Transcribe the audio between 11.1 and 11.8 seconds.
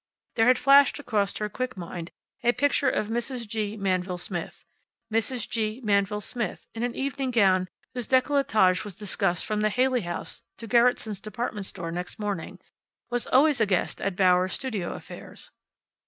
department